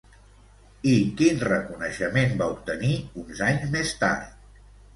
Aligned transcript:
I 0.91 0.93
quin 1.19 1.43
reconeixement 1.49 2.35
va 2.41 2.49
obtenir 2.55 2.99
uns 3.25 3.45
anys 3.51 3.71
més 3.79 3.95
tard? 4.05 4.37